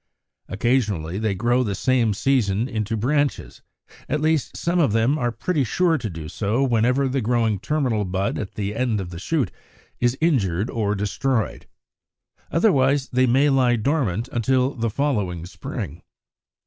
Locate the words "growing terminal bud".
7.21-8.39